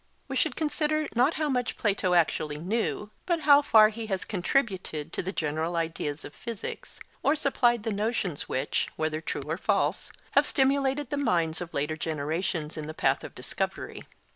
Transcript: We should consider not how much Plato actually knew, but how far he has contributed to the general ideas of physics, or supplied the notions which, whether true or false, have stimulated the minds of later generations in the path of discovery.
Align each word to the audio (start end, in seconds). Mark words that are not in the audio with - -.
We 0.27 0.35
should 0.35 0.55
consider 0.55 1.07
not 1.13 1.35
how 1.35 1.47
much 1.47 1.77
Plato 1.77 2.15
actually 2.15 2.57
knew, 2.57 3.11
but 3.27 3.41
how 3.41 3.61
far 3.61 3.89
he 3.89 4.07
has 4.07 4.25
contributed 4.25 5.13
to 5.13 5.21
the 5.21 5.31
general 5.31 5.75
ideas 5.75 6.25
of 6.25 6.33
physics, 6.33 6.99
or 7.21 7.35
supplied 7.35 7.83
the 7.83 7.91
notions 7.93 8.49
which, 8.49 8.87
whether 8.95 9.21
true 9.21 9.43
or 9.45 9.59
false, 9.59 10.11
have 10.31 10.47
stimulated 10.47 11.11
the 11.11 11.17
minds 11.17 11.61
of 11.61 11.71
later 11.71 11.97
generations 11.97 12.77
in 12.77 12.87
the 12.87 12.95
path 12.95 13.23
of 13.23 13.35
discovery. 13.35 14.01